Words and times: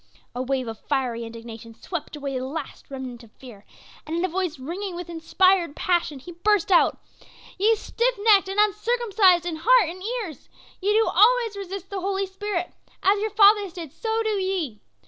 A 0.33 0.41
wave 0.41 0.67
of 0.67 0.79
fiery 0.79 1.25
indignation 1.25 1.75
swept 1.75 2.15
away 2.15 2.35
the 2.35 2.43
last 2.43 2.89
remnant 2.89 3.23
of 3.23 3.31
fear, 3.33 3.65
and 4.03 4.15
in 4.15 4.25
a 4.25 4.27
voice 4.27 4.57
ringing 4.57 4.95
with 4.95 5.11
inspired 5.11 5.75
passion, 5.75 6.17
he 6.17 6.31
burst 6.31 6.71
out: 6.71 6.97
"Ye 7.59 7.75
stiff 7.75 8.15
necked 8.17 8.49
and 8.49 8.59
uncircumcised 8.59 9.45
in 9.45 9.57
heart 9.57 9.89
and 9.91 10.01
ears! 10.23 10.49
Ye 10.81 10.91
do 10.93 11.05
always 11.05 11.55
resist 11.55 11.91
the 11.91 12.01
Holy 12.01 12.25
Spirit; 12.25 12.73
as 13.03 13.21
your 13.21 13.29
fathers 13.29 13.73
did, 13.73 13.93
so 13.93 14.23
do 14.23 14.29
ye. 14.39 14.81